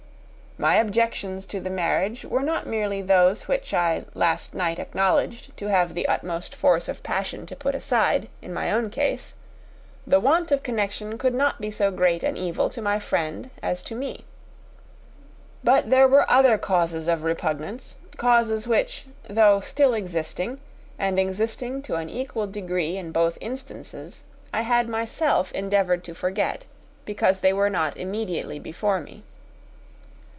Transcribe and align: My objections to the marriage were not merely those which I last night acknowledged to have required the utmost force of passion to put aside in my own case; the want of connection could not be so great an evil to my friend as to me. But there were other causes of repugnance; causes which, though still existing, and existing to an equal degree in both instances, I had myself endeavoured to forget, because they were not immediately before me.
My 0.57 0.75
objections 0.75 1.45
to 1.47 1.61
the 1.61 1.69
marriage 1.69 2.25
were 2.25 2.43
not 2.43 2.67
merely 2.67 3.01
those 3.01 3.47
which 3.47 3.73
I 3.73 4.03
last 4.13 4.53
night 4.53 4.79
acknowledged 4.79 5.55
to 5.57 5.67
have 5.67 5.87
required 5.95 6.07
the 6.07 6.13
utmost 6.13 6.55
force 6.55 6.89
of 6.89 7.01
passion 7.03 7.45
to 7.47 7.55
put 7.55 7.73
aside 7.73 8.27
in 8.41 8.53
my 8.53 8.69
own 8.69 8.89
case; 8.89 9.35
the 10.05 10.19
want 10.19 10.51
of 10.51 10.61
connection 10.61 11.17
could 11.17 11.33
not 11.33 11.61
be 11.61 11.71
so 11.71 11.89
great 11.89 12.21
an 12.21 12.35
evil 12.35 12.69
to 12.71 12.81
my 12.81 12.99
friend 12.99 13.49
as 13.63 13.81
to 13.83 13.95
me. 13.95 14.25
But 15.63 15.89
there 15.89 16.07
were 16.07 16.29
other 16.29 16.57
causes 16.59 17.07
of 17.07 17.23
repugnance; 17.23 17.95
causes 18.17 18.67
which, 18.67 19.05
though 19.29 19.61
still 19.61 19.93
existing, 19.95 20.59
and 20.99 21.17
existing 21.17 21.81
to 21.83 21.95
an 21.95 22.09
equal 22.09 22.45
degree 22.45 22.97
in 22.97 23.11
both 23.13 23.37
instances, 23.41 24.25
I 24.53 24.61
had 24.63 24.87
myself 24.89 25.51
endeavoured 25.53 26.03
to 26.03 26.13
forget, 26.13 26.65
because 27.05 27.39
they 27.39 27.53
were 27.53 27.69
not 27.69 27.95
immediately 27.97 28.59
before 28.59 28.99
me. 28.99 29.23